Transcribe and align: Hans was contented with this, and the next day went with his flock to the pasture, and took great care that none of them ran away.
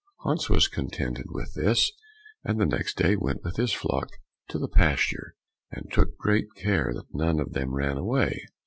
Hans 0.21 0.49
was 0.49 0.67
contented 0.67 1.27
with 1.29 1.53
this, 1.53 1.91
and 2.43 2.59
the 2.59 2.65
next 2.65 2.97
day 2.97 3.15
went 3.15 3.43
with 3.43 3.57
his 3.57 3.71
flock 3.71 4.09
to 4.49 4.57
the 4.57 4.67
pasture, 4.67 5.35
and 5.69 5.91
took 5.91 6.17
great 6.17 6.47
care 6.57 6.91
that 6.95 7.13
none 7.13 7.39
of 7.39 7.53
them 7.53 7.75
ran 7.75 7.97
away. 7.99 8.45